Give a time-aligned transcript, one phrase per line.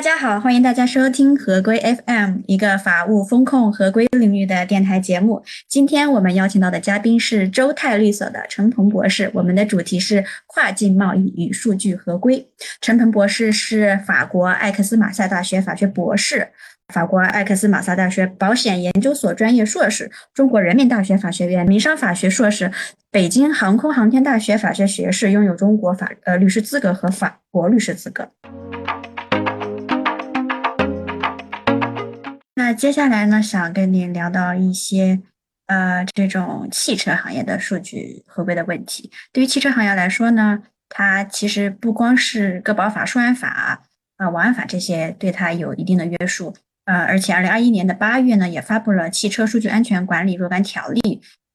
[0.00, 5.44] 大家好，欢迎大家收听合规 FM，一个法务风控合规领域的电台节目。
[5.68, 12.48] 今天我们邀请到的嘉宾是周泰律所的陈鹏博士，我们的主题是跨境贸易与数据合规。
[12.80, 16.48] 陈鹏博士是法国艾克斯马萨大学法学博士，
[16.88, 22.72] 法国艾克斯马萨大学保险研究所专业硕士，中国人民大学法学院民商法学硕士，
[23.10, 28.30] 北京航空航天大学法学学士，拥有中国法呃律师资格和法国律师资格。
[32.60, 35.18] 那接下来呢，想跟您聊到一些，
[35.64, 39.10] 呃，这种汽车行业的数据合规的问题。
[39.32, 43.82] 对于汽车行业来说呢，它其实不光是个保法、数安法、
[44.18, 51.00] 啊网安法这些对它有一定的约束，呃，而且二零二一年的八月呢，也发布了《汽车数据安全管理若干条例》，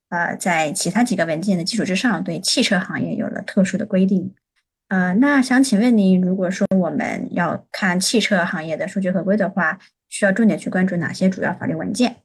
[0.09, 4.33] 呃，在其他几个文件的基础之上，对汽车行业有了特殊的规定。
[4.87, 9.77] 呃，那想请问您，如果说我们要看汽车行业的数据合规的话，
[10.09, 12.23] 需要重点去关注哪些主要法律文件？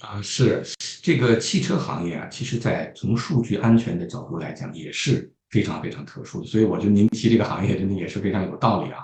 [0.00, 0.62] 啊，是
[1.02, 6.46] 这个汽车行业啊，其实在从数据安全的角度来讲，也是非常非常特殊的。
[6.46, 9.00] 所以我觉得您提这个行业真的也是非常有道理啊。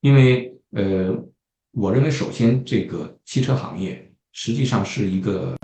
[0.00, 1.12] 因为呃，
[1.72, 5.56] 我认为首先这个汽车行业实际上是一个，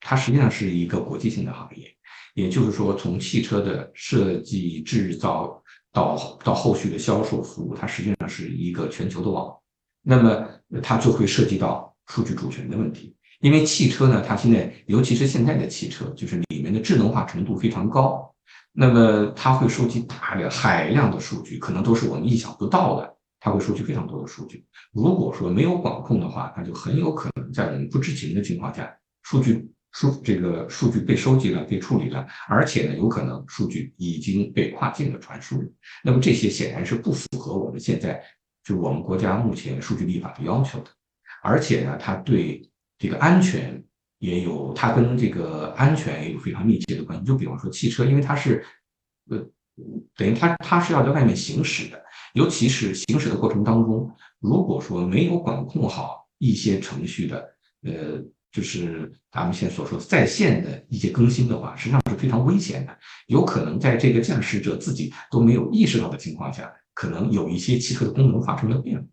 [0.00, 1.94] 它实际上是一个国际性的行业，
[2.34, 9.54] 也就是说，从汽车的设计制造到到后续的销售服务，它实际上是一个全球的网。
[10.02, 10.48] 那么
[10.82, 18.34] 它就会涉及到数据主权的问题，因为汽车呢，它现在尤其是现在的汽车，就是里面的智能化程度非常高，
[18.72, 24.64] 那么它会收集大量海量的数据，可能都是我们意想不到的，它会收集非常多的数据。
[24.92, 28.92] 如果说没有管控的话，那就很有可能在我们不知情的情况下，
[29.22, 35.62] 数据数这个数据被收集了、被处理了，而且呢，有可能数据已经被跨境的传输。
[36.02, 38.20] 那么这些显然是不符合我们现在。
[38.64, 40.90] 就是我们国家目前数据立法的要求的，
[41.42, 42.62] 而且呢，它对
[42.96, 43.82] 这个安全
[44.18, 47.24] 也有，它跟这个安全也有非常密切的关系。
[47.24, 48.64] 就比方说汽车，因为它是，
[49.30, 49.38] 呃，
[50.16, 52.00] 等于它它是要在外面行驶的，
[52.34, 54.08] 尤其是行驶的过程当中，
[54.38, 57.38] 如果说没有管控好一些程序的，
[57.82, 58.22] 呃，
[58.52, 62.96] 就是咱们现在所说的在线的一些更新的话，实际上是非常危险的，
[63.26, 66.72] 有可能在这个驾驶者自己都没有意识到的情况下。
[66.94, 69.04] 可能有一些汽车的功能发生了变化，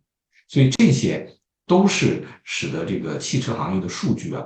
[0.48, 1.28] 所以这些
[1.66, 4.46] 都是使得这个汽车行业的数据啊，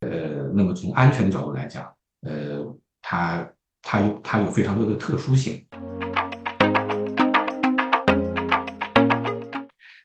[0.00, 1.84] 呃，那么从安全的角度来讲，
[2.22, 2.62] 呃，
[3.00, 3.50] 它
[3.82, 5.64] 它有它有非常多的特殊性。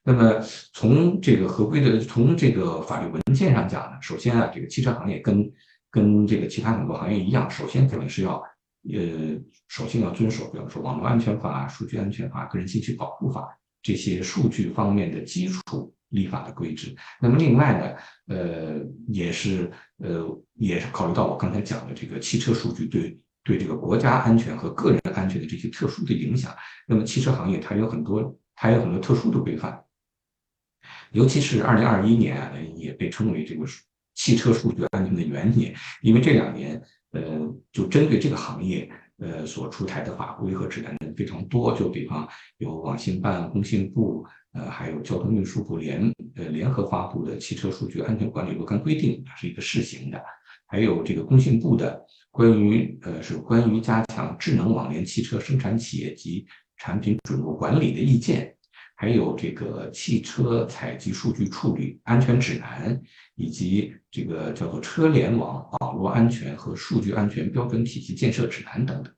[0.04, 0.40] 那么
[0.74, 5.52] 从这个合规的从这个法律文件上讲呢，首先啊，这个汽车行业跟
[5.92, 8.42] 跟这个其他很多行业一样，首先可能是要。
[8.84, 13.46] 呃，首先要遵守，比方说网络安全法、数据安全法、个人信息保护法
[13.82, 16.96] 这些数据方面的基础立法的规制。
[17.20, 18.80] 那么另外呢，呃，
[19.10, 20.26] 也是呃，
[20.56, 26.56] 也是考虑到我刚才讲的这个汽车数据对对这个国家安全和个人安全的这些特殊的影响。
[26.88, 29.84] 那么汽车行业它有很多，它有很多特殊的规范，
[31.12, 33.66] 尤其是二零二一年啊也被称为这个
[34.16, 36.82] 汽车数据安全的元年，因为这两年。
[37.12, 37.22] 呃，
[37.72, 41.76] 就针对这个行业，呃，所出台的法规和指南非常多。
[41.76, 42.28] 就比方
[42.58, 50.22] 有网信办、工信部，呃，还有交通运输部联呃联合发布的《汽车数据安全管理若干规定》，它是一个试行的。
[50.68, 52.00] 还有这个工信部的
[52.30, 56.46] 关于呃是关于加强智能网联汽车生产企业及
[56.78, 58.56] 产品准入管理的意见。
[59.02, 63.02] 还有这个汽车采集数据处理安全指南，
[63.36, 69.14] 以及这个叫做车联网网络安全和数据安全标准体系建设指南等等。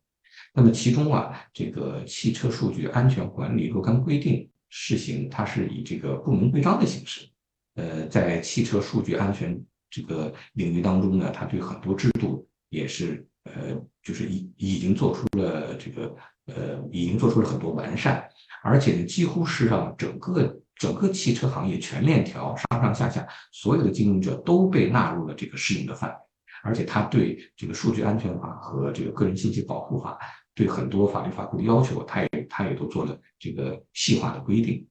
[0.53, 7.27] 那么其中啊，这个汽车数据安全管理若干规定试行，它是以这个部门规章的形式。
[7.73, 9.59] 呃，在汽车数据安全
[9.89, 16.15] 这个领域当中呢，它对很多制度也是呃，就是已已经做出了这个
[16.45, 18.29] 呃，已经做出了很多完善。
[18.63, 26.15] 而且呢，几乎是让整个整个汽车行业全链条上上下下所有的经营者都被纳入了这个适应的范围。
[26.63, 30.19] 而且，它对这个数据安全法和这个个人信息保护法
[30.53, 34.87] 对很多法律法规的要求，它也它也都做了这个细化的规定。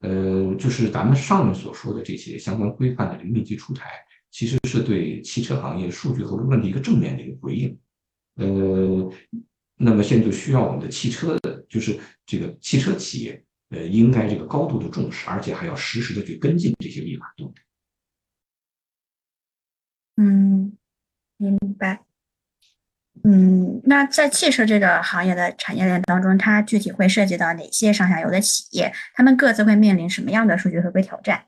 [0.00, 3.90] 呃，就是咱们上面所说的这些相关规范的这个密集出台，
[4.30, 7.78] 其实是对汽车行业数据合规问题一个正面的一个回应。
[8.36, 9.12] 呃。
[9.84, 17.62] 那么现在就需要我们的汽车的，就是这个汽车企业，呃，应该这个高度的重视，而且还要实时的去跟进这些立法动态。
[20.16, 20.76] 嗯，
[21.36, 22.04] 明白。
[23.24, 28.92] 嗯，那在汽车这个行业的产业链当中，它具体会涉及到哪些上下游的企业？
[29.14, 31.46] 他们各自会面临什么样的数据合规挑战？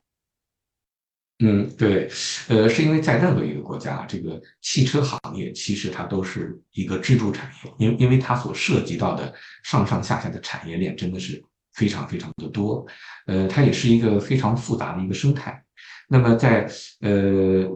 [1.40, 2.08] 嗯，对，
[2.48, 9.34] 呃，是因为在任何一个国家，这个汽车行业其实它都是一个支柱产业，因为因为它所涉及到的
[9.64, 11.42] 上上下下的产业链真的是
[11.72, 12.86] 非常非常的多，
[13.26, 15.60] 呃，它也是一个非常复杂的一个生态。
[16.08, 16.70] 那么在
[17.00, 17.68] 呃，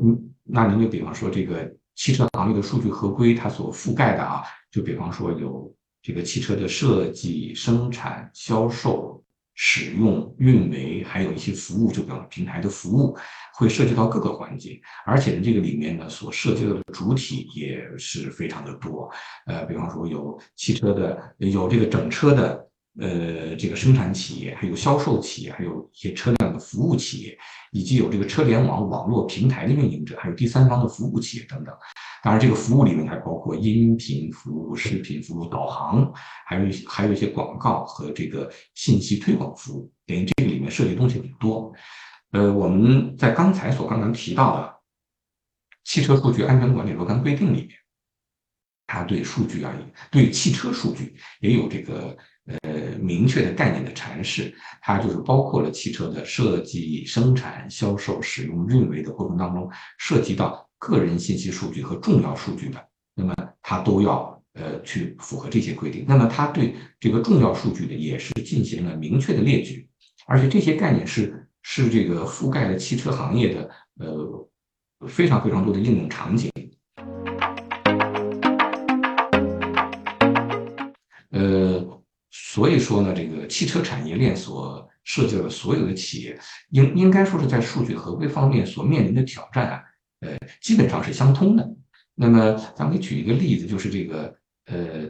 [0.45, 9.23] 那您就比方说这个汽车行业的数据合规，它所覆盖的啊，就比方说有这个汽车的设计、生产、销售。
[9.61, 13.19] 使用、运维，还有一些服务，就比方平台的服务，
[13.55, 19.11] 会涉及到各个环节，而且呢，这个里面呢，所涉及到的主体也是非常的多。
[19.47, 22.69] 呃，比方说有汽车的，有这个整车的，
[23.01, 27.39] 呃，这个生产企业，还有销售企业，还有一些车辆服务企业，
[27.73, 31.75] 以及有这个车联网网络平台的运营者，还有第三方的服务企业等等。
[32.23, 36.13] 当然，这个服务里面还包括音频服务、视频服务、导航，
[36.47, 41.73] 还有还有一些广告和这个信息推广服务，等于这个里面涉及东西很多。
[42.33, 44.67] 呃，我们在刚才所刚刚提到的
[45.85, 47.71] 《汽车数据安全管理若干规定》里面，
[48.89, 52.17] 它对数据而言，对汽车数据也有这个
[52.63, 54.55] 呃明确的概念的阐释。
[54.81, 60.65] 它就是包括了汽车的设计、生产、销售、使用、运维的过程当中涉及到。
[60.81, 62.81] 个人信息数据和重要数据的，
[63.17, 66.05] 那么它都要呃去符合这些规定。
[66.07, 69.89] 那么它对这个重要数据的也是进行了明确的列举，
[70.29, 73.69] 而且这些概念是是这个覆盖了汽车行业的
[73.99, 74.49] 呃
[75.09, 76.49] 非常非常多的应用场景。
[82.59, 86.37] 所以说呢，这个汽车产业链所涉及的所有的企业，
[86.71, 89.85] 应应该说是在数据合规方面所面临的挑战啊。
[90.23, 91.77] 呃，基本上是相通的。
[92.17, 95.09] 那么，咱们举一个例子，就是这个呃，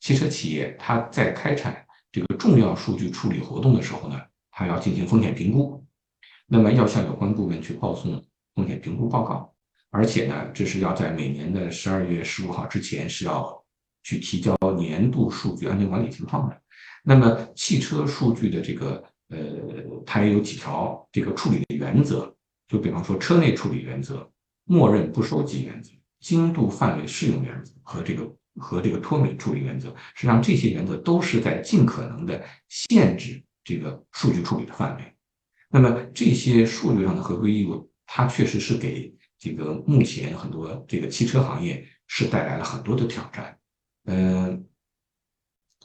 [0.00, 5.82] 汽车企业它在开展这个重要数据处理活动的时候呢，它要进行风险评估，
[6.46, 8.22] 那么要向有关部门去报送
[8.54, 9.50] 风险评估报告，
[9.88, 13.64] 而且呢，这是要在每年的十二月十五号之前是要
[14.02, 16.61] 去提交年度数据安全管理情况的。
[17.02, 19.38] 那么，汽车数据的这个呃，
[20.06, 22.34] 它也有几条这个处理的原则，
[22.68, 24.28] 就比方说车内处理原则。
[24.64, 25.90] 默认不收集原则、
[26.20, 35.02] 精度范围适用原则和这个和这个脱敏处理原则，实际上这些原则都是在尽可能的限制这个数据处理的范围。
[35.68, 43.58] 那么这些数据上的合规义务，它确实是给这个目前很多这个汽车行业是带来了很多的挑战。
[44.04, 44.64] 嗯，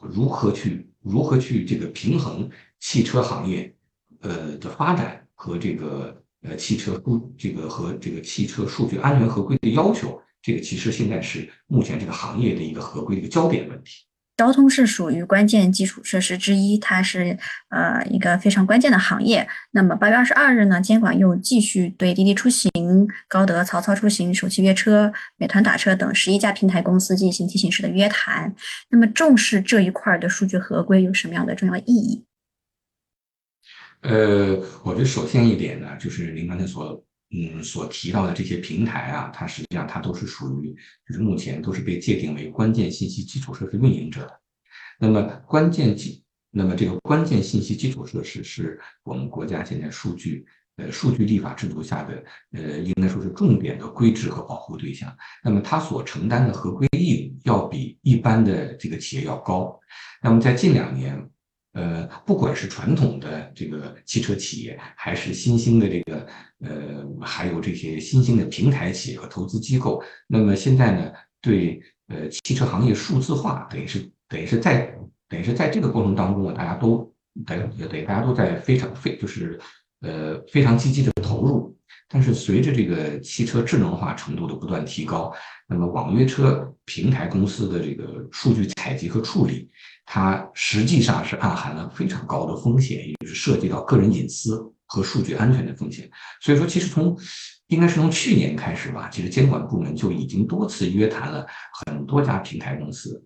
[0.03, 2.49] 如何去如何去这个平衡
[2.79, 3.73] 汽车行业
[4.21, 6.15] 呃的发展和这个？
[6.41, 14.05] 呃，汽车数这个和这个汽车数据安全合规的要求，这个其实现在是目前这个行业的一个合规的一个焦点问题。
[14.37, 17.37] 交通是属于关键基础设施之一，它是
[17.69, 19.47] 呃一个非常关键的行业。
[19.71, 22.71] 那么八月二十二日呢，监管又继续对滴滴出行、
[23.27, 28.55] 高德、曹操出行、首汽约车、美团打车等十一家平台公司进行提醒式的约谈。
[28.89, 32.23] 那么重视这一块的数据合规有什么样的重要意义？
[34.01, 40.73] 呃，我觉得首先一点呢，就是您刚才所嗯所提到的这些平台啊，它实际上它都是属于
[41.05, 44.39] 就是目前都是被界定为关键信息基础设施运营者的。
[44.97, 50.45] 那么关键基，那么这个关键信息基础设施是我们国家现在数据
[50.77, 52.23] 呃数据立法制度下的
[52.53, 55.13] 呃应该说是重点的规制和保护对象。
[55.43, 59.77] 那么它所承担的合规义务要比一般的这个企业要高。
[60.21, 61.29] 那么在近两年。
[61.77, 66.27] 呃，不管是传统的这个汽车企业，还是新兴的这个
[66.61, 74.91] 呃，还有这些新兴的平台企业和投资机构，那么现在呢，对呃汽车行业数字化，等于是等于是在
[75.29, 77.13] 等于是在这个过程当中呢，大家都
[77.45, 79.59] 等等于大家都在非常非就是
[80.01, 81.76] 呃非常积极的投入。
[82.09, 85.33] 但是随着这个汽车智能化程度的不断提高，
[85.67, 89.69] 那么网约车平台公司的这个数据采集和处理。
[90.05, 96.09] 它实际上是暗含了非常高的风险，也就是涉及到个人隐私和数据安全的风险。
[96.41, 97.13] 所以说，其实从
[97.67, 101.45] 应该是从去年开始吧，其实监管部门就已经多次约谈了
[101.85, 103.21] 很多家平台公司。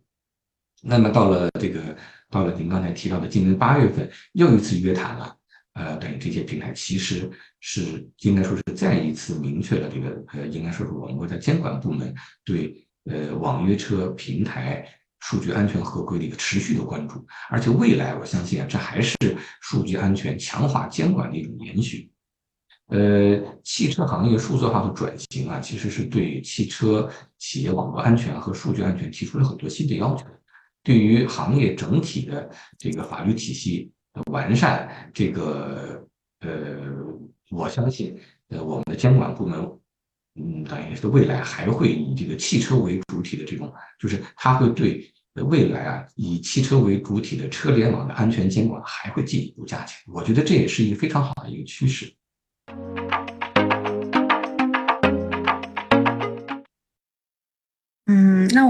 [0.81, 1.95] 那么到了这个，
[2.31, 5.37] 到了您刚才提到的今年八月份又一次约谈了，
[5.73, 12.13] 呃，等于这些平台其实是应该说是再一次明确了这个，呃，应该说是我们国家监管部门
[12.43, 14.87] 对呃网约车平台。
[15.23, 19.15] 数据安全合规的一个持续的关注，而且未来我相信啊，这还是
[19.61, 22.11] 数据安全强化监管的一种延续。
[22.87, 30.25] 呃，汽车行业数字化的转型啊，其实是对汽车企业网络安全和数据安全提出了很多新的要求。
[30.81, 32.49] 对于行业整体的
[32.79, 33.91] 这个法律体系
[34.31, 36.05] 完善，这个
[36.41, 36.49] 呃，
[37.49, 39.59] 我相信呃，我们的监管部门，
[40.35, 45.09] 嗯，等于是未来还会以这个汽车为主体的这种，就是它会对
[45.45, 49.97] 未来啊，以汽车为主体的车联网的安全监管还会进一步加强。
[50.13, 52.13] 我觉得这也是一个非常好的一个趋势。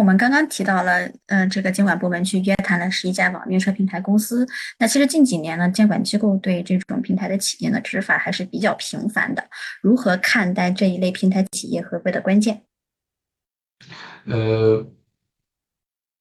[0.02, 4.48] 我们刚刚提到了，嗯，这个监管部门去约谈了十一家网约车平台公司。
[4.80, 9.48] 那其实近几年呢，监管机构对这种平台的企业的执法还是比较频繁的。
[9.80, 12.64] 如何看待这一类平台企业合规的关键？
[14.26, 14.84] 呃，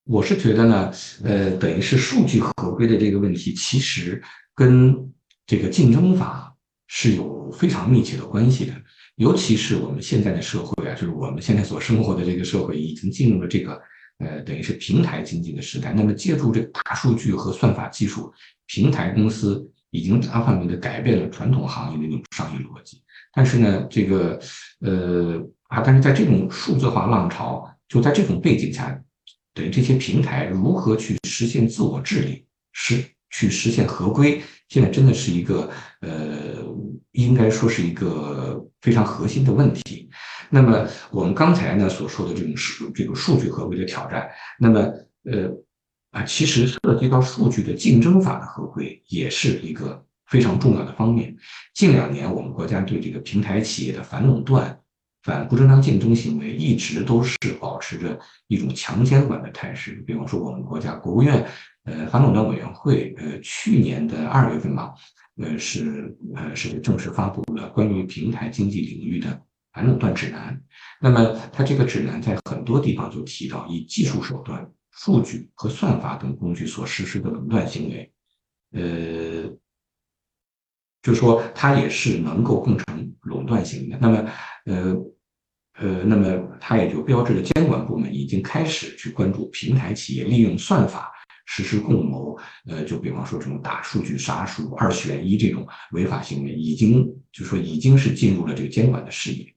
[0.04, 0.92] 我是觉得呢，
[1.24, 4.22] 呃，等于是数据合规的这个问题，其实
[4.54, 5.10] 跟
[5.46, 6.48] 这个竞争法。
[6.92, 8.72] 是有非常密切的关系的，
[9.20, 13.78] 尤其是我们现在的社会啊，就是我们现在所生活的这个社会，已经进入了这个
[14.16, 15.92] 呃，等于是平台经济的时代。
[15.92, 18.32] 那么，借助这个大数据和算法技术，
[18.66, 23.02] 平台公司已经大范围的改变了传统行业的那种商业逻辑。
[23.34, 24.40] 但是呢，这个
[24.80, 28.98] 呃啊，但是在这种数字化浪潮，就在这种背景下，
[29.52, 34.40] 等于这些平台如何去实现自我治理，实去实现合规。
[34.70, 35.68] 现在真的是一个
[36.00, 36.64] 呃，
[37.12, 40.08] 应该说是一个非常核心的问题。
[40.48, 44.80] 那么我们刚才呢所说的这种数这个数据合规的挑战，那么
[45.24, 45.50] 呃
[46.10, 51.36] 啊，其实涉及到数据的竞争法的合规，也是一个非常重要的方面。
[51.74, 54.80] 近两年，我们国家对这个平台企业的反垄断、
[55.22, 58.18] 反不正当竞争行为，一直都是保持着
[58.48, 60.02] 一种强监管的态势。
[60.06, 61.46] 比方说，我们国家国务院。
[61.84, 64.92] 呃，反垄断委员会，呃，去年的二月份嘛，
[65.36, 70.60] 呃，是呃是正式发布了关于平台经济领域的反垄断指南。
[71.00, 78.12] 那么，它这个指南在很多地方就提到，以技术手段、数据和算法等工具所实施的垄断行为，
[78.72, 79.50] 呃，
[81.02, 83.98] 就说它也是能够构成垄断行为的。
[84.00, 84.30] 那么，
[84.66, 84.96] 呃
[85.78, 91.10] 呃，那么它也就标志着监管部门已经开始去关注平台企业利用算法。
[91.52, 99.52] 实施共谋，呃，就比方说这种大数据杀熟、二选一这种违法行为，已经就说已经是进入了这个监管的视野。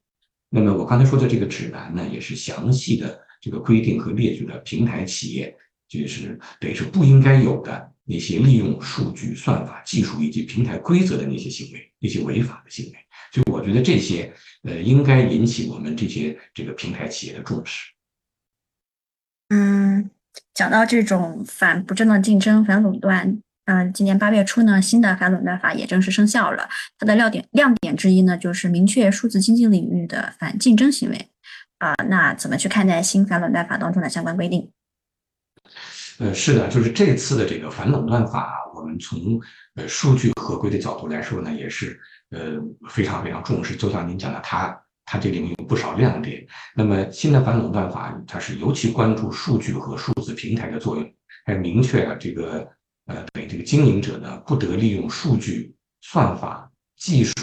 [0.49, 5.55] 那么我刚才说的这个指南呢，也是详细的这个规定和列举了平台企业
[5.87, 12.93] 就是等于是不应该有的那些利用数据、算法、技术以及平台规则的那些行为，那些违法的行为。
[13.31, 14.33] 所以我觉得这些
[14.63, 17.91] 呃，应该引起我们这些这个平台企业的重视。
[19.49, 19.82] 嗯。
[20.53, 26.69] 讲到这种反不正当竞争、反垄断，嗯，今年八月初呢，新的反垄断法也正式生效了。
[26.97, 31.29] 它的亮点亮点之一呢，就是明确数字经济领域的反竞争行为。
[31.79, 34.71] 啊，那怎么去看待新反垄断法当中的相关规定？
[36.19, 39.41] 呃，是的，就是这次的这个反垄断法，我们从
[39.75, 41.99] 呃数据合规的角度来说呢，也是
[42.29, 42.53] 呃
[42.89, 43.75] 非常非常重视。
[43.75, 44.79] 就像您讲的，它。
[45.05, 46.45] 它这里面有不少亮点。
[46.75, 51.13] 那么新的反垄断法，它是尤其关注数据和数字平台的作用，
[51.45, 52.67] 还明确了这个
[53.05, 57.33] 呃，对这个经营者呢，不得利用数据、算法、技术，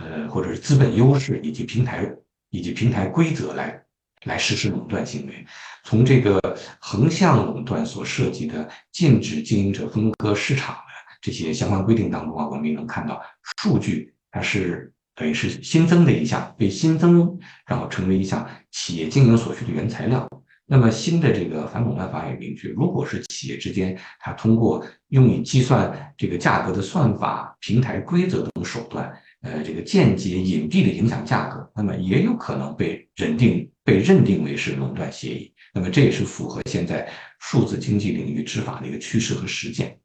[0.00, 2.12] 呃，或者是资本优势以及平台
[2.50, 3.80] 以及平台规则来
[4.24, 5.46] 来实施垄断行为。
[5.84, 6.40] 从这个
[6.80, 10.80] 横向垄断所涉及的禁止经营者分割市场的
[11.22, 13.22] 这些相关规定当中啊，我们也能看到，
[13.62, 14.92] 数据它是。
[15.20, 20.26] 等于是新增的一项，被新增，然后成为一项企业经营所需的原材料。
[20.64, 29.12] 那么新的这个反垄断法也明确，如果是企业之间，它通过用以计算这个价格的算法、平台规则等手段，
[29.42, 35.52] 呃，这个间接隐蔽的影响价格，那么也有可能被认定被认定为是垄断协议。
[35.74, 37.06] 那么这也是符合现在
[37.40, 39.98] 数字经济领域执法的一个趋势和实践。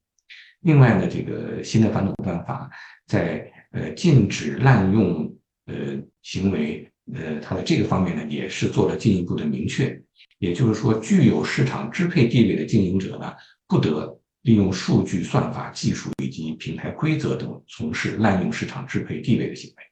[0.63, 2.69] 另外呢，这个新的反垄断法
[3.07, 5.29] 在呃，禁止滥用
[5.65, 5.75] 呃
[6.21, 10.01] 行为，呃，它的这个方面呢，也是做了进一步的明确。
[10.39, 13.33] 也就是说，具有市场支配地位的经营者呢，
[13.67, 19.83] 不得利用数据、算法、技术以及平台规则等从事滥用市场支配地位的行为。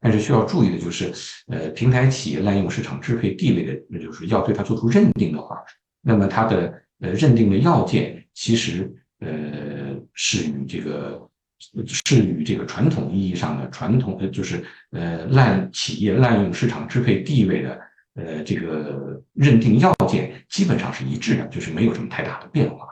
[0.00, 1.12] 但是需要注意的就是，
[1.48, 5.56] 呃，平台企业滥用市场支配地位的，那就是要对它做出认定的话，
[6.00, 9.28] 那么它的呃认定的要件其实呃
[10.14, 11.28] 是与这个。
[11.86, 17.80] 是与这个传统意义上的传统呃，就是呃滥企业滥用市场支配地位的
[18.14, 22.86] 呃这个认定要件基本上是一致的，就是没有什么太大的变化。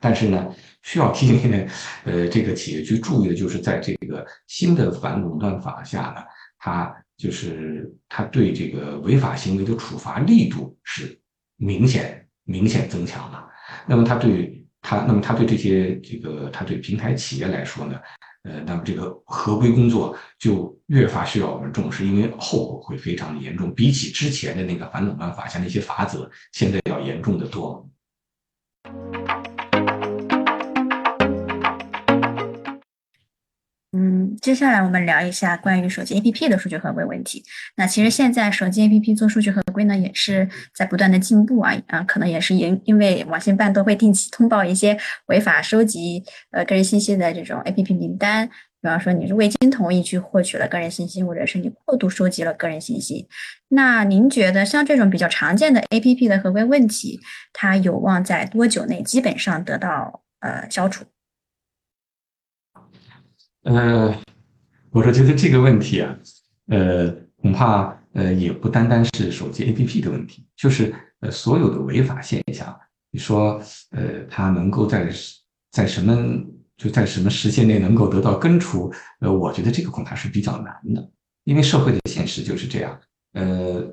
[0.00, 1.68] 但是呢，需要提醒
[2.04, 6.22] 呃这个企业去注意的就是在这个新的反垄断法下呢，
[6.58, 11.20] 它就是它对这个违法行为的处罚力度是
[11.56, 13.44] 明显明显增强了。
[13.86, 17.98] 那么它对他，那么他对这些这个他对平台企业来说呢，
[18.44, 27.88] 呃，那么这个合规工作就越发需要我们重视，因为后果会非常的严重，比起之前的那个反垄断法下那些法则，现在要严重的多。
[33.92, 37.42] 嗯，接下来我们聊一下关于手机 APP 的数据合规问题。
[37.76, 48.46] 那其实现在手机 APP 做数据合规呢，也是在不断的进步啊啊，可能也是因因为网信办都会定期通报一些违法收集呃个人信息的这种 APP 名单，
[48.82, 53.26] 比方说你是未经同意去获取了个人信息，或者是你过度收集了个人信息。
[53.68, 57.18] 那您觉得像这种比较常见的 APP 的合规问题，
[57.54, 61.06] 它有望在多久内基本上得到呃消除？
[63.68, 64.18] 呃，
[64.90, 66.16] 我是觉得这个问题啊，
[66.68, 72.74] 呃，恐怕呃也不单单是手机 APP 的问题，就是呃所有的违法现象，
[73.10, 73.60] 你说
[73.90, 75.12] 呃它能够在
[75.70, 76.42] 在什么
[76.78, 81.10] 就在什么时间内能够得到根除，呃，我觉得这个恐怕是比较难的，
[81.44, 82.98] 因为社会的现实就是这样，
[83.34, 83.84] 呃，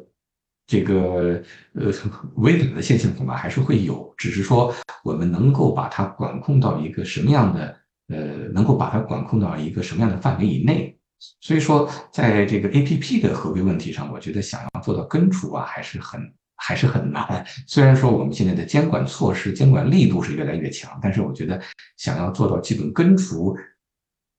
[0.68, 1.92] 这个呃
[2.36, 7.76] 违法的现象恐怕还是会有，只是说我们能够把它管控到一个什么样的。
[8.08, 8.18] 呃，
[8.54, 10.96] 能够把它管控到一个什么样的范围以内？
[11.42, 16.22] 所以说，在这个 A P P 的合规问题上，我觉得想要做到根除啊，还是很
[16.56, 17.44] 还是很难。
[17.66, 21.60] 虽然说我们现在的监管措施、监管力度是越来越强，但是我觉得
[21.98, 23.58] 想要做到基本根除，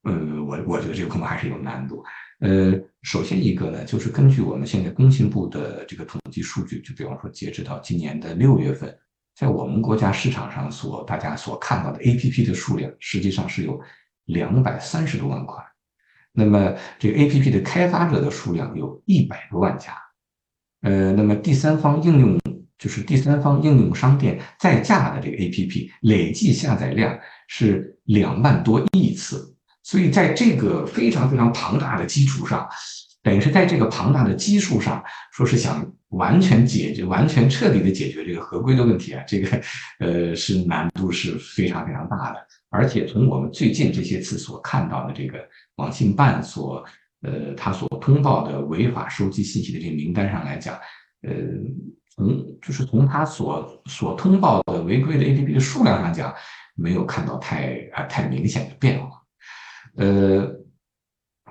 [0.03, 2.05] 呃，我我觉得这个恐怕还是有难度。
[2.41, 8.97] 呃，首先一个呢，就是根据我们现在工信部的这个统计数据，就比方说截止到今年的六月份。
[9.37, 13.79] 在我们国家市场上所大家所看到的 APP 的数量，实际上是有
[14.25, 15.63] 两百三十多万款。
[16.33, 19.93] 那么这个 APP 的开发者的数量有一百多万家。
[20.81, 22.41] 呃，那么第三方应用
[22.79, 29.55] 就是第三方应用商店在架的这个 APP 累计下载量是两万多亿次。
[29.83, 32.67] 所以在这个非常非常庞大的基础上。
[33.27, 39.61] 等于是在这个庞大的基数上，说是想完全解决、完全彻底的解决这个合规的问题啊，这个
[39.99, 42.47] 呃是难度是非常非常大的。
[42.71, 45.41] 而且从我们最近这些次所看到的这个
[45.75, 46.85] 网信办所
[47.23, 50.77] 呃他所通报的违法收集信息的这个名单上来讲，
[51.23, 51.33] 呃，
[52.15, 56.33] 从就是从他所所通报的违规的 APP 的数量上讲，
[56.77, 59.21] 没有看到太啊太明显的变化，
[59.97, 60.65] 呃。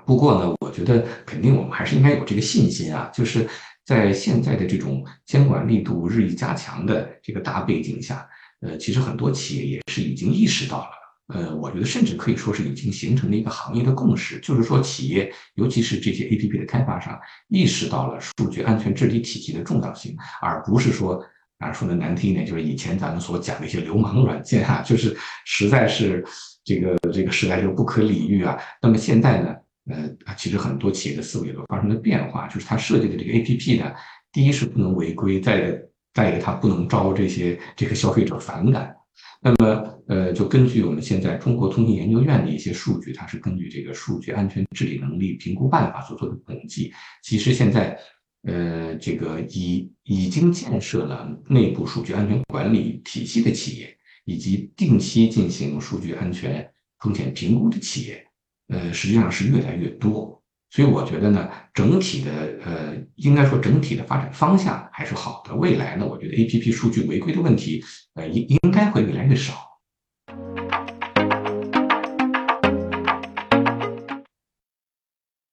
[0.06, 3.46] 不过呢，我觉得肯定我们还是应该有这个信心啊，就是
[3.84, 8.26] 在现在的这种监管力度日益加强的这个大背景下，
[8.60, 21.20] 呃，其实很多企业也是已经意识到了，呃，我觉得甚至可以说是已经形成了一个行业的共识，就是说企业，尤其是这些 APP 的开发商，意识到了数据安全治理体系的重要性，而不是说
[21.58, 26.24] 啊说的难听一点，就是以前咱们所讲的一些流氓软件啊，就是实在是
[26.64, 28.56] 这个这个时代就不可理喻啊。
[28.80, 29.52] 那么现在呢？
[29.88, 33.92] 呃，其实很多企业的思维都发生了变化，就是它设计的这个 APP 呢，
[34.32, 35.80] 第一是不能违规，再
[36.12, 38.92] 再一个它不能招这些这个消费者反感。
[39.40, 47.96] 那么，呃，就根据我们现在中国通信研究院的一些数据，它是根据这个数据安全治理能力评估办法所做的统计，其实现在，
[48.42, 56.68] 呃，这个已已经建设了内部数据安全管理体系的企业，以及定期进行数据安全
[56.98, 58.25] 风险评估的企业。
[58.68, 62.30] 呃，实际上是越来越多，所以我觉得呢，整体的
[62.64, 65.54] 呃，应该说整体的发展方向还是好的。
[65.54, 69.54] 未来呢，我觉得 A P P 数据违规的问题，呃，应应该会越来越少。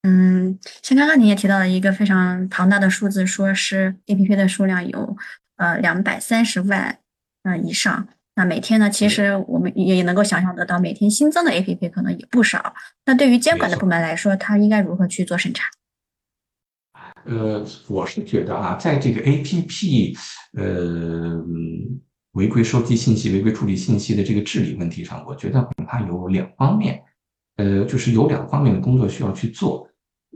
[0.01, 5.15] 嗯，像刚刚你也提到了一个非常庞大的数字，说是 A P P 的数量有
[5.57, 6.97] 呃两百三十万
[7.43, 8.07] 呃以上。
[8.35, 12.73] 那每天呢，其实我们也能够想象得到，每天新增的 APP 可能也不少。
[13.05, 15.65] 那对于监管的部门来说，它应该如何去做审查？
[17.25, 20.17] 呃，我是觉得啊，在这个 APP
[20.57, 21.45] 呃
[22.31, 27.03] 违规收集信息、违规处理信息的这个治理问题上，我觉得恐怕有两方面，
[27.57, 29.87] 呃，就是有两方面的工作需要去做。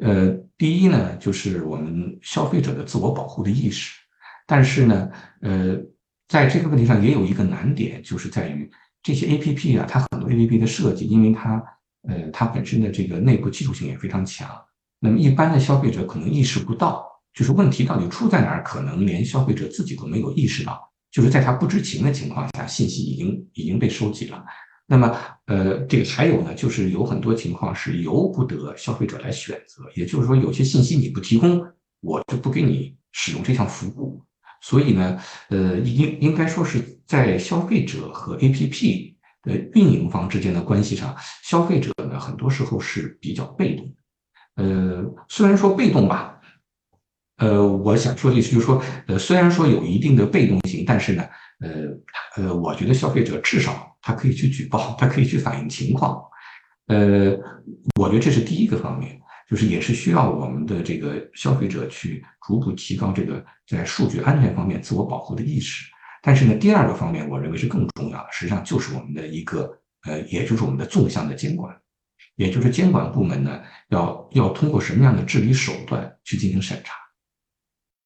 [0.01, 3.95] 呃，第一呢，就是我们消费者的自我保护的意识，
[4.45, 5.09] 但是呢，
[5.41, 5.81] 呃。
[6.27, 8.69] 在这个问题上也有一个难点，就是在于
[9.01, 11.63] 这些 A P P 啊，它很多 A P P 的设计，因为它
[12.07, 14.49] 呃它本身的这个内部技术性也非常强，
[14.99, 20.85] 那么一般的消费者可能意识不到，就是问题到底出在哪儿，可能连消费者自己都没有意识到。
[21.09, 24.43] 就是在他不知情的情况下，信息已经已经被收集了。
[24.85, 31.65] 那么，呃，这个还有呢，就是有很多情况是由不得消费者来选择，也就是说，有些信息你不提供，
[32.01, 34.21] 我就不给你使用这项服务。
[34.67, 43.95] 所以呢，呃，应应该说是在消费者和 APP 的运营方之间的关系上，消费者呢很多时候是比较被动。
[44.55, 46.37] 呃，虽然说被动吧，
[47.37, 51.23] 呃，我想说的意思就是说，呃，虽然说有一定的被动性，但是呢，
[51.61, 56.21] 呃，呃，我觉得消费者至少他可以去举报，他可以去反映情况。
[56.87, 57.31] 呃，
[57.97, 59.17] 我觉得这是第一个方面。
[59.47, 65.89] 就是也是需要我们的这个消费者去逐步提高这个在数据安全方面自我保护的意识。
[66.21, 71.73] 但是呢，第二个方面，我认为是更重要的，实际上就是我们的一个呃，也就是我们的纵向的监管，
[72.35, 76.95] 也就是监管部门呢要要通过什么样的治理手段去进行审查。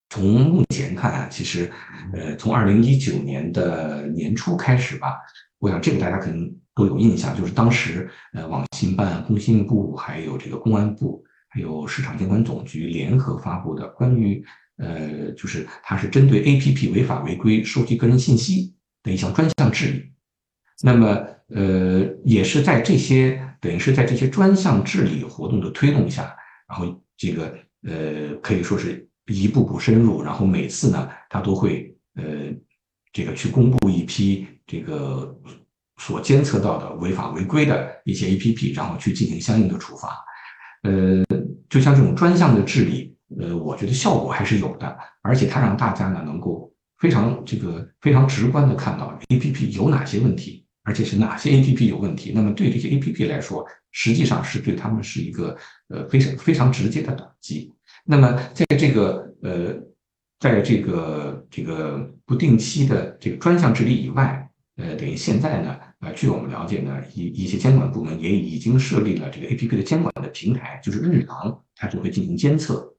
[0.09, 1.71] 从目前看啊，其实
[2.13, 5.17] 呃，从二零一九年的年初开始吧，
[5.57, 11.23] 我想这个大家可能都有印象，就是当时呃，网信办、工信部还有这个公安部。
[11.53, 14.41] 还有市场监管总局联合发布的关于，
[14.77, 20.11] 呃，就是它是针对 APP 违法违规收集个人信息的一项专项治理。
[20.81, 21.07] 那么，
[21.49, 26.33] 呃，也是在这些等于是在这些专项治理活动的推动下，
[26.69, 32.23] 然后这个呃可以说是一步步深入，然后每次呢，它都会呃
[33.11, 35.37] 这个去公布一批这个
[35.97, 40.17] 所监测到的违法违规的一些 APP，然后去进行相应的处罚。
[40.83, 41.23] 呃，
[41.69, 52.31] 就像这种专项的治理，呃，我觉得效果还是有的，而且它让大家呢能够非常这个非常直观的看到 A P P 有哪些问题，而且是哪些 A P P 有问题。
[52.33, 55.55] 那么对这些 A P P 来说，实际上是对他们是一个
[55.89, 57.71] 呃非常非常直接的打击。
[58.03, 59.75] 那么在这个呃，
[60.39, 65.77] 在这个这个不定期的这个专项治理以外，呃，等于现在呢。
[66.01, 72.91] 啊，据我们了解呢，一一些监管部门也已经设立了这个 A P P 的监管的平台，就是日常它就会进行监测，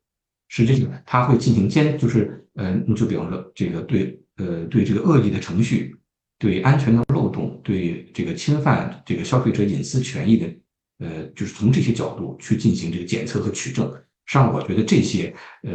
[0.46, 5.96] 实际上它会进行监，就是呃，你就比方说这个对呃对这个恶意的程序，
[6.38, 10.46] 对安全的漏洞，对这个侵犯这个消费者隐私权益的，
[11.00, 13.84] 呃，就是从这些角度去进行这个检测和取证。
[14.26, 15.34] 实际上，我觉得这些
[15.64, 15.72] 呃，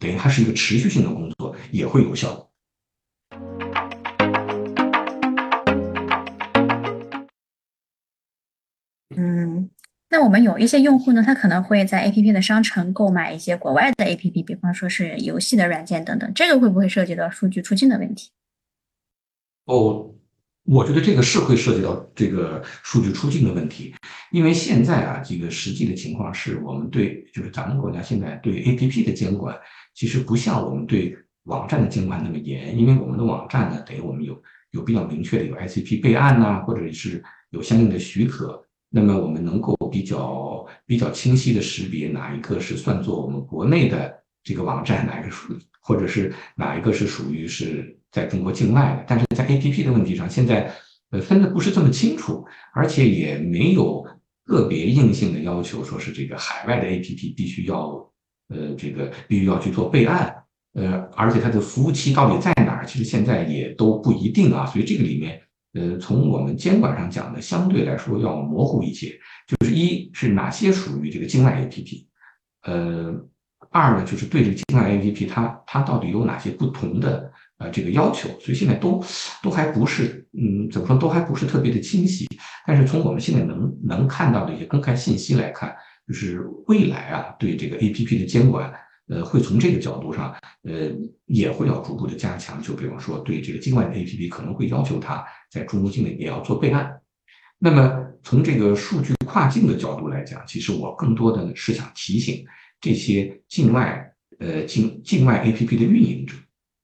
[0.00, 2.50] 等于它是一个持续性的工作，也会有效。
[10.10, 18.30] 那我们有一些用户呢，他可能会在 A P P 的商城购买一些国外的 A P P，比方说是游戏的软件等等，这个会不会涉及到数据出境的问题？
[19.66, 20.10] 哦，
[20.64, 23.94] 我觉得这个是会涉及到这个数据出境的问题，
[24.32, 29.54] 因为现在啊，这个实际的情况是我们对就是咱们国家现在对 A P P 的监管，
[29.94, 38.64] 其实不像我们对网站的监管那么严，因为我们的网站呢，等于我们有有比较明确的有 I C P 备案呐，或者是有相应的许可。
[38.90, 49.04] 那么我们能够比较比较清晰的识别哪一个是算作我们国内的这个网站，哪个属或者是哪一个是属于是在中国境外的。
[49.06, 50.72] 但是在 A P P 的问题上，现在
[51.10, 54.04] 呃分的不是这么清楚，而且也没有
[54.44, 58.10] 个别硬性的要求，说是这个海外的 A P P 必须要
[58.48, 60.34] 呃这个必须要去做备案，
[60.74, 64.66] 呃，而且它的服务器到底在哪儿，其实现在也都不一定啊。
[64.66, 65.40] 所以这个里面。
[65.74, 69.14] 呃，从我们监管上讲呢，相对来说要模糊一些。
[69.48, 72.04] 就是一是哪些属于这个境外 APP，
[72.62, 73.12] 呃，
[73.70, 79.02] 二呢就是对这个境外 APP 它它到底有哪些不同的呃这个要求，所以现在都
[79.42, 82.28] 都还不是嗯怎么说都还不是特别的清晰。
[82.66, 85.74] 但是从我们现在能能看到的一些公开信息来看，
[86.06, 88.72] 就是未来啊对这个 APP 的监管。
[89.10, 90.34] 呃，会从这个角度上，
[90.64, 90.92] 呃，
[91.24, 92.60] 也会要逐步的加强。
[92.60, 96.94] 就比方说，对这个境外的 APP，可能会要求它在中国境内也要做备案。
[97.58, 102.44] 那么，从这个数据跨境的角度来讲，其实我更多的是想提醒
[102.80, 106.34] 这些境外，呃，境境外 APP 的运营者，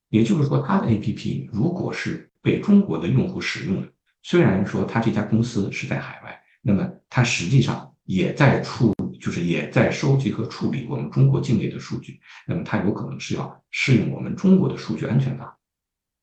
[0.08, 3.88] 也就是说，他的 APP 如果是被中国的用户使用了，
[4.22, 8.92] 虽然说他这家公司是在海外，那么他实际上也在处。
[9.20, 15.58] 就是也在收集和处理我们中国境内的数据，那么它有可能是要适应我们中国的数据安全法。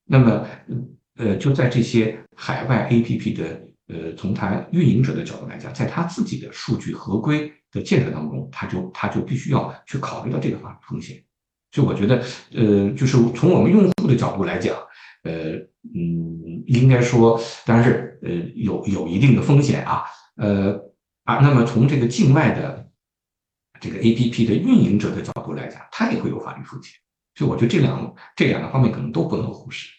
[0.05, 0.45] 那么，
[1.15, 3.59] 呃，就在这些海外 APP 的，
[3.91, 11.21] 呃，从它运营者的角度来讲，在他自己的数据合规的建设当中，他就他就必须要去考虑到这个法律风险。
[11.71, 12.23] 所以我觉得，
[12.54, 14.75] 呃，就是从我们用户的角度来讲，
[15.23, 15.54] 呃，
[15.93, 20.04] 嗯，应该说，当然是呃有有一定的风险啊，
[20.38, 20.73] 呃
[21.25, 22.88] 啊，那么从这个境外的。
[23.84, 26.93] 这个 A P P 的运营者的角度来讲，它也会有法律风险，
[27.34, 29.89] 所以我觉得这两这两个方面可能都不能忽视。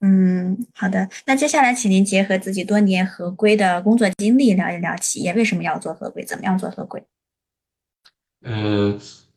[0.00, 1.08] 嗯，好的。
[1.24, 7.02] 那接下来，请您结合自己多年合规的工作经历，聊一聊企业为什么要做合规，怎么样做合规？
[8.42, 8.94] 呃，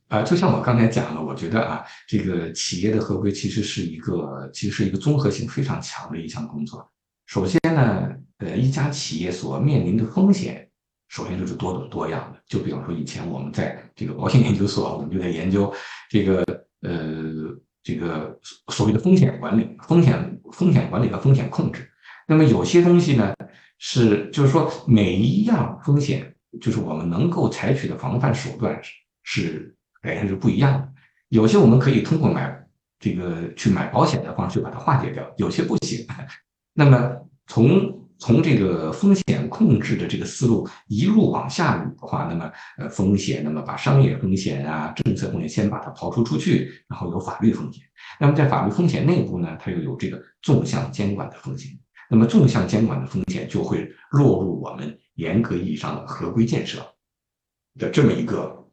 [0.10, 6.92] 啊，就像我刚才讲的，我觉得啊，这个企业的合规其实是一个，其实是一个综合性非常强的一项工作。
[7.26, 10.70] 首先呢，呃，一家企业所面临的风险，
[11.08, 12.40] 首先就是多种多样的。
[12.46, 15.74] 就比方说，以前我们在这个保险研究所，我们就在研究
[16.10, 16.44] 这个，
[16.82, 17.58] 呃。
[17.84, 21.90] 这个所谓的风险管理、风险风险管理和风险控制，
[22.28, 23.34] 那么有些东西呢
[23.78, 30.92] 是，就是说每一样风险，就是我们能够采取的防范手段是是肯定是不一样的。
[31.30, 32.68] 有些我们可以通过买
[33.00, 36.06] 这个去买保险的方式把它化解掉，有些不行。
[36.74, 37.16] 那么
[37.48, 47.82] 从从这个风险控制的这个思路一路往下捋的话，那么呃风险，那么把商业风险啊、政策风险先把它刨除出去，然后有法律风险。
[48.20, 51.72] 那么在法律风险内部呢，它又有这个纵向监管的风险。
[52.10, 56.80] 那么纵向监管的风险就会落入我们严格意义上的合规建设
[57.78, 58.68] 的这么一个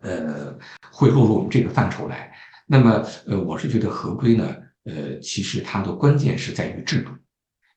[0.00, 0.56] 呃，
[0.90, 2.32] 会落入我们这个范畴来。
[2.66, 7.10] 那么呃，我是觉得合规呢，呃，其实它的关键是在于制度。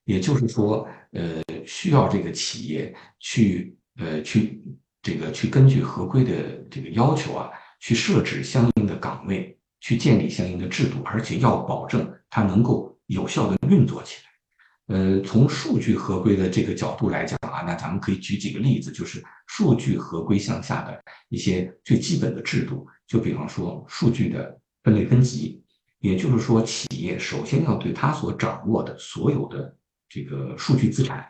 [0.06, 4.62] 也就是说，呃，需要这个企业去，呃，去
[5.02, 6.32] 这个去根据合规的
[6.70, 14.96] 这个要求啊，去设置相应的岗位，去建立相应的制度，而且要保证它能够有效的运作起来。
[14.96, 25.60] 呃，从数据合规的这个角度来讲啊，那咱们可以举几个例子，就是数据合规向下的一些最基本的制度，就比方说数据的分类分级，
[25.98, 29.75] 也就是说，企业首先要对它所掌握的所有的
[30.08, 31.26] 这个数据资产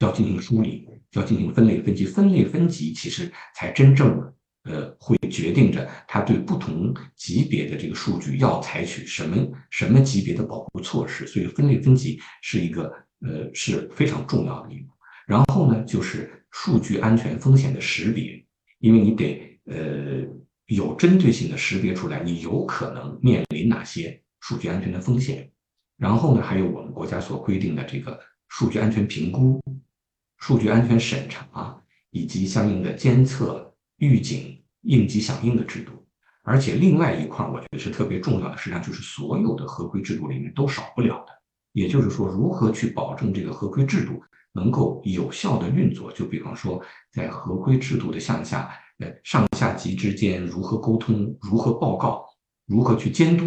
[0.00, 4.10] 要进行梳理，要进行分类分级，分类分级其实才真正
[4.64, 11.26] 呃会决定着它对不同级别的这个数据要采取什么什么级别的保护措施。
[11.26, 14.92] 所以分类分级是一个呃是非常重要的一步。
[15.26, 18.44] 然后呢，就是数据安全风险的识别，
[18.78, 20.26] 因为你得呃
[20.66, 25.50] 有针对性的识别出来，你有可能面临哪些数据安全的风险。
[26.00, 29.60] 然后呢，还有我们国家所规定的这个数据安全评估、
[30.38, 31.78] 数据安全审查，
[32.10, 35.92] 以及相应的监测、预警、应急响应的制度。
[36.42, 41.32] 而且另外一块，我觉得是特别重要的，实际上就是所有的合规制度里面都少不了的。
[41.72, 46.10] 也就是说，如何去保证这个合规制度能够有效的运作？
[46.12, 46.82] 就比方说，
[47.12, 52.24] 在合规制度的向下，呃，上下级之间如何沟通、如何报告、
[52.66, 53.44] 如何去监督。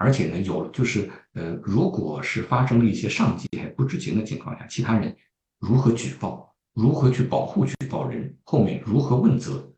[0.00, 5.14] 而且呢，有就是呃，如果是发生了一些上级还不知情的情况下，其他人
[5.58, 9.70] 如何举报，如何去保护举报人，后面如何问责，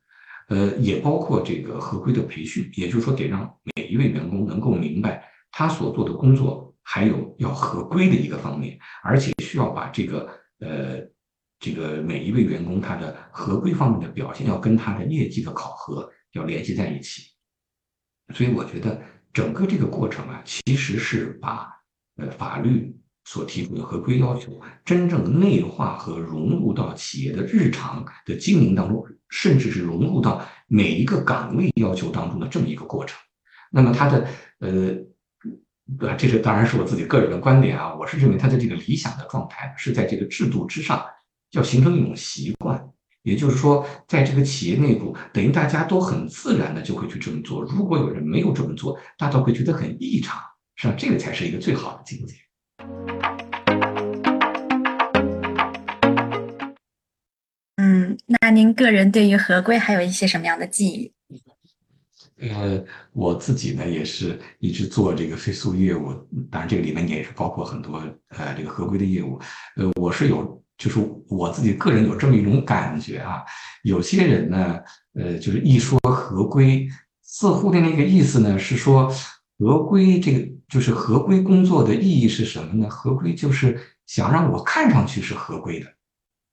[0.48, 10.30] 呃，也包括这个合规的培训，也就是说，得让每一位员工能够明白他所做的工作还有要合规的一个方面，而且需要把这个
[10.60, 11.00] 呃
[11.58, 17.22] 这个每一位员工他的合规方面的表现要跟他的业绩的考核要联系在一起，
[18.32, 19.02] 所以我觉得。
[19.32, 21.68] 整个这个过程啊，其实是把
[22.16, 33.18] 呃法律所提出的合规要求真正内化和融入到企业的日常的经营当中，甚至是融入到每一个岗位要求当中的这么一个过程。
[33.70, 41.02] 那么它的呃，这是当然是我自己个人的观点啊，我是认为它的这个理想的状态是在这个制度之上，
[41.52, 42.86] 要形成一种习惯。
[43.22, 47.62] 也就是说，在这个企业内部，等于大家都很自然的就会去这么做。
[47.62, 50.40] 如果有人没有这么做，大家会觉得很异常。
[50.74, 52.34] 实际上，这个才是一个最好的境界。
[57.76, 61.12] 嗯，那您个人对于合规还有一些什么样的记忆？
[62.40, 66.12] 呃，我自己呢也是一直做这个飞速业务，
[66.50, 67.98] 当然这个里面也是包括很多
[68.30, 69.38] 呃这个合规的业务。
[69.76, 70.60] 呃，我是有。
[70.82, 73.40] 就是我自己个人有这么一种感觉啊，
[73.84, 74.80] 有些人呢，
[75.14, 76.88] 呃，就是一说合规，
[77.22, 79.08] 似乎的那个意思呢是说，
[79.60, 82.88] 合规这个就是合规工作的意义是什么呢？
[82.90, 85.86] 合规就是想让我看上去是合规的，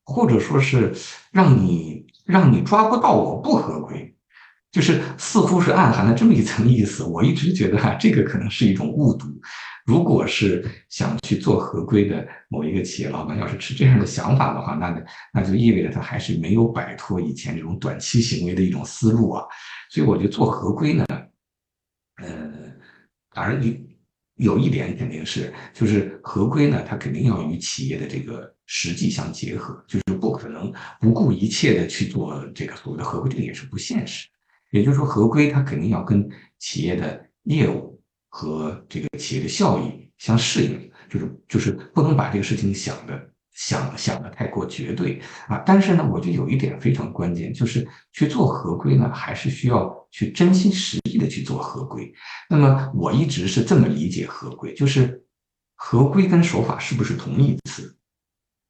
[0.05, 0.93] 或者说是
[1.31, 4.15] 让你让你抓不到我不合规，
[4.71, 7.03] 就是似乎是暗含了这么一层意思。
[7.03, 9.25] 我一直觉得哈，这个可能是一种误读。
[9.89, 19.43] 如果是想去做合规的某一个企业老板，要是持这样的想法的话，那那就意味着他还是没有摆脱以前这种短期行为的一种思路啊。
[19.89, 21.03] 所以我觉得做合规呢，
[22.21, 22.53] 呃，
[23.33, 23.73] 当然有
[24.35, 30.71] 有一点肯定是，就是合规呢，它肯定要与企业的这个实际相结合，就是不可能
[31.01, 34.27] 不顾一切的去做这个所谓的合规，这个也是不现实。
[34.69, 37.88] 也就是说，合规它肯定要跟企业的业务。
[38.29, 45.57] 和这个企业的效益相适应，就是就是不能把这个事情想的想想的太过绝对啊。
[45.65, 52.13] 但是呢，我觉得有一点非常关键，就是去做合规呢，还是需要去真心实意的去做合规。
[52.49, 55.23] 那么我一直是这么理解合规，就是
[55.75, 57.95] 合规跟守法是不是同义词？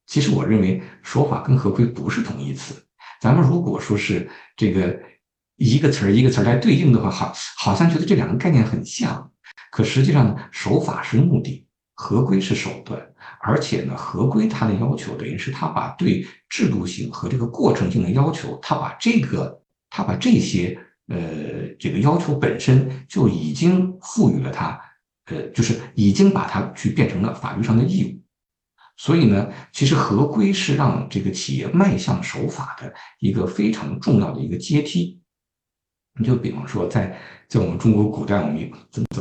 [0.07, 2.73] 其实我认为守法跟合规不是同义词。
[3.21, 4.97] 咱们如果说是这个
[5.57, 9.31] 一个词儿一个词儿来对应的话，好，好像觉得这两个概念很像。
[9.71, 12.99] 可实际上呢，守法是目的，合规是手段。
[13.41, 20.77] 而且呢，合规它的要求等于是它把对制度性和这个过程性的要求，它把这个，它把这些
[21.07, 21.17] 呃
[21.77, 24.79] 这个要求本身就已经赋予了它，
[25.25, 28.19] 呃，就是已经把它去变成了法律上的义务。
[28.97, 35.21] 所以呢，其实合规是让这个企业迈向守法的一个非常重要的一个阶梯。
[36.19, 38.69] 你就比方说，在在我们中国古代，我们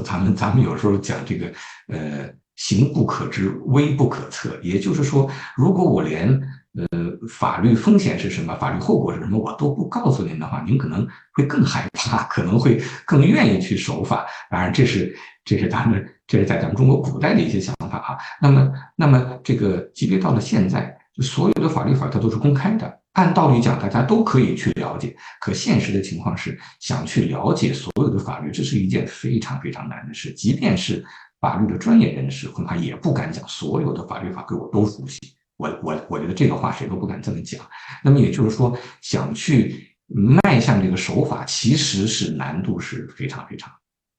[0.05, 1.47] 咱们咱们有时候讲这个，
[1.87, 4.59] 呃，行不可知，危不可测。
[4.63, 6.29] 也就是说，如果我连
[6.75, 6.89] 呃
[7.29, 14.27] 法律风险是什么，法律后果是什么，我都不告诉您的话，您可能会更害怕，可能会更愿意去守法。
[14.51, 18.19] 当然，这是这是咱们这是在咱们中国古代的一些想法啊。
[18.43, 22.99] 那么，那么这个即便到了现在，所有的法律法它都是公开的。
[23.19, 25.13] 按道理讲，大家都可以去了解。
[25.41, 30.33] 可现实的情况是，想去了解所有的法律，这是一件非常非常难的事。
[30.35, 31.05] 即便是
[31.41, 35.19] 法律的专业人士，恐怕也不敢讲所有的法律法规我都熟悉。
[35.57, 37.61] 我我我觉得这个话谁都不敢这么讲。
[38.05, 43.69] 那么也就是说，想去迈向这个守法，其实是难度是非常非常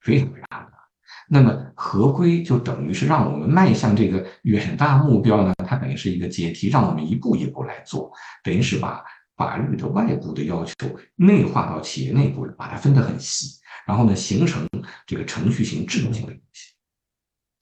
[0.02, 0.79] 非常非常大的。
[1.32, 5.54] 那么合规就等于是让我们迈向这个远大目标呢？
[5.66, 8.12] 它等于是一个阶梯，让我们一步一步来做，
[8.44, 9.04] 等于是把
[9.38, 10.74] 法律的外部的要求
[11.16, 14.68] 内化到企业内部，把它分得很细，然后呢，形成
[15.06, 16.74] 这个程序性、制度性的东西。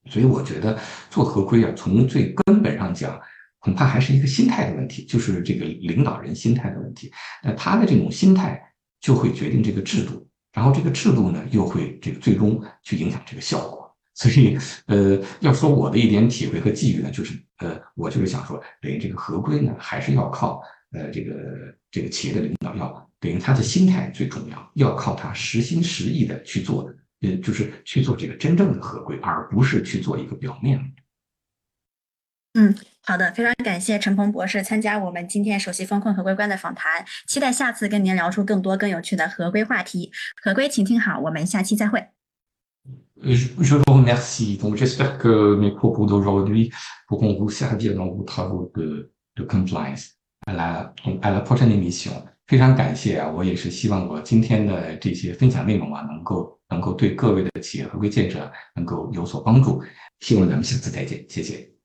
[0.10, 3.20] 所以我觉得做合规啊，从最根本上讲，
[3.60, 7.12] 恐怕还是一个心态的问题，就是这个领导人心态的问题。
[7.44, 8.62] 那他的这种心态
[9.02, 10.27] 就会决定这个制度。
[10.58, 13.96] 然后这个制度呢，又会这个最终去影响这个效果。
[14.16, 20.60] 所以，呃，要说我的一点体会和寄语呢，就是，呃，我就是想说，等于这个合规呢，还是要靠，
[20.94, 21.36] 呃，这个
[21.92, 26.92] 这个企业的领导要等于他的心态最重要，要靠他实心实意的去做，
[27.22, 30.84] 呃，就是去做这个真正的合规，而不是去做一个表面。
[32.60, 32.74] 嗯，
[33.06, 40.12] 好的，非常感谢陈鹏博士参加我们今天首席风控合规官的访谈，期待下次跟您聊出更多更有趣的合规话题。
[40.42, 42.08] 合规，请听好，我们下期再会。
[43.22, 44.58] Je vous remercie.
[44.58, 46.72] Donc j'espère que mes propos d'aujourd'hui
[47.08, 50.16] pourront vous servir dans vos travaux de de compliance.
[50.48, 52.12] À la à la prochaine émission.
[52.48, 59.84] 非常感谢啊，我也是希望我今天的这些分享内容啊，能够能够对各位的企业合规建设能够有所帮助。
[60.22, 61.77] 希望咱们下次再见，谢谢。